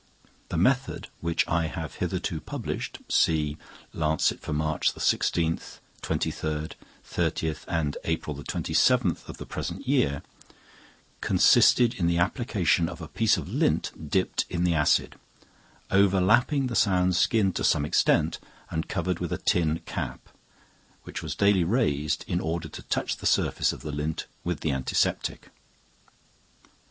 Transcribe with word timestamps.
The 0.49 0.57
method 0.57 1.09
which 1.19 1.47
I 1.47 1.67
have 1.67 1.97
hitherto 1.97 2.41
published 2.41 2.97
(see 3.07 3.59
Lancet 3.93 4.39
for 4.39 4.51
Mar. 4.51 4.79
16th, 4.79 5.77
23rd, 6.01 6.71
30th, 7.07 7.63
and 7.67 7.97
April 8.05 8.35
27th 8.37 9.29
of 9.29 9.37
the 9.37 9.45
present 9.45 9.87
year) 9.87 10.23
consisted 11.21 11.93
in 11.93 12.07
the 12.07 12.17
application 12.17 12.89
of 12.89 12.99
a 12.99 13.07
piece 13.07 13.37
of 13.37 13.47
lint 13.47 13.91
dipped 14.09 14.45
in 14.49 14.63
the 14.63 14.73
acid, 14.73 15.17
overlapping 15.91 16.65
the 16.65 16.73
sound 16.75 17.15
skin 17.15 17.53
to 17.53 17.63
some 17.63 17.85
extent 17.85 18.39
and 18.71 18.89
covered 18.89 19.19
with 19.19 19.31
a 19.31 19.37
tin 19.37 19.81
cap, 19.81 20.29
which 21.03 21.21
was 21.21 21.35
daily 21.35 21.63
raised 21.63 22.25
in 22.27 22.39
order 22.41 22.67
to 22.69 22.81
touch 22.81 23.17
the 23.17 23.27
surface 23.27 23.71
of 23.71 23.81
the 23.81 23.91
lint 23.91 24.25
with 24.43 24.61
the 24.61 24.71
antiseptic. 24.71 25.51